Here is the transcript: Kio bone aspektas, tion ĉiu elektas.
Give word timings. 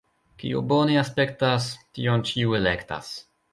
Kio 0.43 0.61
bone 0.71 0.95
aspektas, 1.01 1.69
tion 1.99 2.27
ĉiu 2.33 2.59
elektas. 2.63 3.15